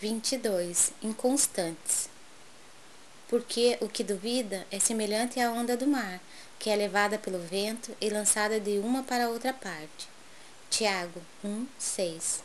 22. 0.00 0.92
Inconstantes. 1.02 2.08
Porque 3.26 3.76
o 3.80 3.88
que 3.88 4.04
duvida 4.04 4.64
é 4.70 4.78
semelhante 4.78 5.40
à 5.40 5.50
onda 5.50 5.76
do 5.76 5.88
mar, 5.88 6.20
que 6.56 6.70
é 6.70 6.76
levada 6.76 7.18
pelo 7.18 7.40
vento 7.40 7.90
e 8.00 8.08
lançada 8.08 8.60
de 8.60 8.78
uma 8.78 9.02
para 9.02 9.28
outra 9.28 9.52
parte. 9.52 10.08
Tiago 10.70 11.20
1, 11.44 11.66
6. 11.76 12.42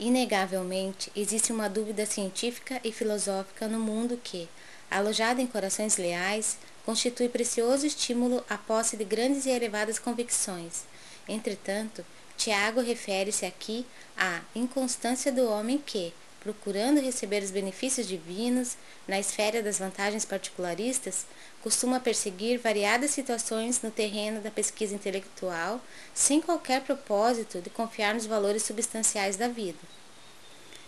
Inegavelmente, 0.00 1.12
existe 1.14 1.52
uma 1.52 1.68
dúvida 1.68 2.04
científica 2.04 2.80
e 2.82 2.90
filosófica 2.90 3.68
no 3.68 3.78
mundo 3.78 4.20
que, 4.22 4.48
alojada 4.90 5.40
em 5.40 5.46
corações 5.46 5.96
leais, 5.96 6.58
constitui 6.84 7.28
precioso 7.28 7.86
estímulo 7.86 8.44
à 8.50 8.58
posse 8.58 8.96
de 8.96 9.04
grandes 9.04 9.46
e 9.46 9.50
elevadas 9.50 10.00
convicções. 10.00 10.82
Entretanto, 11.28 12.04
Tiago 12.38 12.80
refere-se 12.80 13.44
aqui 13.44 13.84
à 14.16 14.40
inconstância 14.54 15.32
do 15.32 15.50
homem 15.50 15.76
que, 15.76 16.14
procurando 16.38 17.00
receber 17.00 17.42
os 17.42 17.50
benefícios 17.50 18.06
divinos 18.06 18.76
na 19.08 19.18
esfera 19.18 19.60
das 19.60 19.80
vantagens 19.80 20.24
particularistas, 20.24 21.26
costuma 21.64 21.98
perseguir 21.98 22.60
variadas 22.60 23.10
situações 23.10 23.82
no 23.82 23.90
terreno 23.90 24.40
da 24.40 24.52
pesquisa 24.52 24.94
intelectual, 24.94 25.80
sem 26.14 26.40
qualquer 26.40 26.82
propósito 26.82 27.60
de 27.60 27.70
confiar 27.70 28.14
nos 28.14 28.24
valores 28.24 28.62
substanciais 28.62 29.36
da 29.36 29.48
vida. 29.48 29.78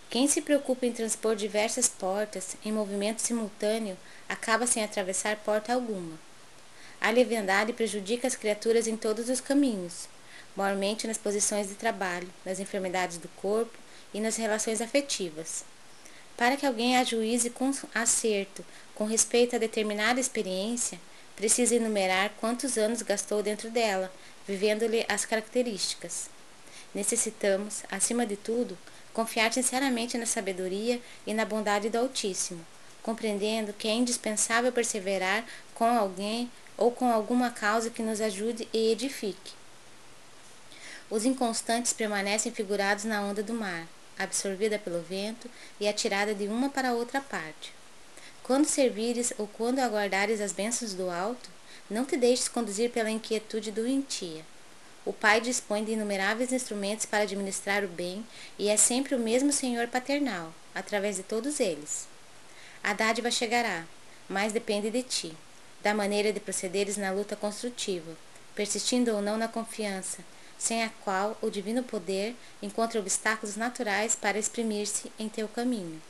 Quem 0.08 0.28
se 0.28 0.40
preocupa 0.40 0.86
em 0.86 0.92
transpor 0.92 1.34
diversas 1.34 1.88
portas 1.88 2.54
em 2.64 2.70
movimento 2.70 3.18
simultâneo 3.18 3.98
acaba 4.28 4.68
sem 4.68 4.84
atravessar 4.84 5.34
porta 5.38 5.74
alguma. 5.74 6.16
A 7.00 7.10
leviandade 7.10 7.72
prejudica 7.72 8.28
as 8.28 8.36
criaturas 8.36 8.86
em 8.86 8.96
todos 8.96 9.28
os 9.28 9.40
caminhos, 9.40 10.08
mormente 10.60 11.06
nas 11.06 11.16
posições 11.16 11.68
de 11.68 11.74
trabalho, 11.74 12.28
nas 12.44 12.60
enfermidades 12.60 13.16
do 13.16 13.28
corpo 13.28 13.72
e 14.12 14.20
nas 14.20 14.36
relações 14.36 14.82
afetivas. 14.82 15.64
Para 16.36 16.54
que 16.54 16.66
alguém 16.66 16.98
ajuize 16.98 17.48
com 17.48 17.72
acerto 17.94 18.62
com 18.94 19.06
respeito 19.06 19.56
a 19.56 19.58
determinada 19.58 20.20
experiência, 20.20 21.00
precisa 21.34 21.76
enumerar 21.76 22.32
quantos 22.38 22.76
anos 22.76 23.00
gastou 23.00 23.42
dentro 23.42 23.70
dela, 23.70 24.12
vivendo-lhe 24.46 25.06
as 25.08 25.24
características. 25.24 26.28
Necessitamos, 26.94 27.82
acima 27.90 28.26
de 28.26 28.36
tudo, 28.36 28.76
confiar 29.14 29.50
sinceramente 29.54 30.18
na 30.18 30.26
sabedoria 30.26 31.00
e 31.26 31.32
na 31.32 31.46
bondade 31.46 31.88
do 31.88 31.96
Altíssimo, 31.96 32.66
compreendendo 33.02 33.72
que 33.72 33.88
é 33.88 33.94
indispensável 33.94 34.70
perseverar 34.70 35.42
com 35.74 35.86
alguém 35.86 36.50
ou 36.76 36.90
com 36.90 37.10
alguma 37.10 37.50
causa 37.50 37.88
que 37.88 38.02
nos 38.02 38.20
ajude 38.20 38.68
e 38.74 38.92
edifique. 38.92 39.59
Os 41.10 41.24
inconstantes 41.24 41.92
permanecem 41.92 42.52
figurados 42.52 43.02
na 43.04 43.20
onda 43.20 43.42
do 43.42 43.52
mar, 43.52 43.88
absorvida 44.16 44.78
pelo 44.78 45.02
vento 45.02 45.50
e 45.80 45.88
atirada 45.88 46.32
de 46.32 46.46
uma 46.46 46.70
para 46.70 46.92
outra 46.92 47.20
parte. 47.20 47.72
Quando 48.44 48.66
servires 48.66 49.32
ou 49.36 49.48
quando 49.48 49.80
aguardares 49.80 50.40
as 50.40 50.52
bênçãos 50.52 50.94
do 50.94 51.10
alto, 51.10 51.50
não 51.90 52.04
te 52.04 52.16
deixes 52.16 52.46
conduzir 52.46 52.90
pela 52.90 53.10
inquietude 53.10 53.72
doentia. 53.72 54.44
O 55.04 55.12
Pai 55.12 55.40
dispõe 55.40 55.82
de 55.82 55.92
inumeráveis 55.92 56.52
instrumentos 56.52 57.06
para 57.06 57.24
administrar 57.24 57.82
o 57.82 57.88
bem 57.88 58.24
e 58.56 58.68
é 58.68 58.76
sempre 58.76 59.16
o 59.16 59.18
mesmo 59.18 59.52
Senhor 59.52 59.88
paternal, 59.88 60.54
através 60.72 61.16
de 61.16 61.24
todos 61.24 61.58
eles. 61.58 62.06
A 62.84 62.92
dádiva 62.92 63.30
chegará, 63.30 63.84
mas 64.28 64.52
depende 64.52 64.90
de 64.90 65.02
ti, 65.02 65.36
da 65.82 65.92
maneira 65.92 66.32
de 66.32 66.38
procederes 66.38 66.96
na 66.96 67.10
luta 67.10 67.34
construtiva, 67.34 68.12
persistindo 68.54 69.12
ou 69.12 69.20
não 69.20 69.36
na 69.36 69.48
confiança, 69.48 70.22
sem 70.60 70.84
a 70.84 70.90
qual 71.02 71.38
o 71.40 71.48
divino 71.48 71.82
poder 71.82 72.36
encontra 72.62 73.00
obstáculos 73.00 73.56
naturais 73.56 74.14
para 74.14 74.38
exprimir-se 74.38 75.10
em 75.18 75.26
teu 75.26 75.48
caminho. 75.48 76.00